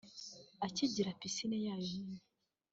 [0.67, 2.19] ikagira piscine yayo nini